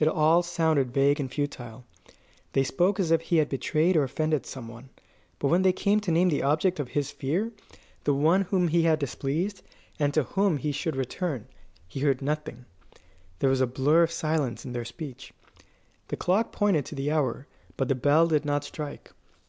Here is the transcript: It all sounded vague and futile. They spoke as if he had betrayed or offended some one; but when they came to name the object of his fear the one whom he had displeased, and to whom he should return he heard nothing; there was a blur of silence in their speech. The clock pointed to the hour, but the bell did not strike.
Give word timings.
It 0.00 0.08
all 0.08 0.42
sounded 0.42 0.90
vague 0.92 1.20
and 1.20 1.30
futile. 1.30 1.84
They 2.54 2.64
spoke 2.64 2.98
as 2.98 3.12
if 3.12 3.20
he 3.20 3.36
had 3.36 3.48
betrayed 3.48 3.96
or 3.96 4.02
offended 4.02 4.44
some 4.44 4.66
one; 4.66 4.88
but 5.38 5.46
when 5.46 5.62
they 5.62 5.72
came 5.72 6.00
to 6.00 6.10
name 6.10 6.28
the 6.28 6.42
object 6.42 6.80
of 6.80 6.88
his 6.88 7.12
fear 7.12 7.52
the 8.02 8.12
one 8.12 8.40
whom 8.42 8.66
he 8.66 8.82
had 8.82 8.98
displeased, 8.98 9.62
and 9.96 10.12
to 10.12 10.24
whom 10.24 10.56
he 10.56 10.72
should 10.72 10.96
return 10.96 11.46
he 11.86 12.00
heard 12.00 12.20
nothing; 12.20 12.64
there 13.38 13.50
was 13.50 13.60
a 13.60 13.66
blur 13.68 14.02
of 14.02 14.10
silence 14.10 14.64
in 14.64 14.72
their 14.72 14.84
speech. 14.84 15.32
The 16.08 16.16
clock 16.16 16.50
pointed 16.50 16.84
to 16.86 16.96
the 16.96 17.12
hour, 17.12 17.46
but 17.76 17.86
the 17.86 17.94
bell 17.94 18.26
did 18.26 18.44
not 18.44 18.64
strike. 18.64 19.12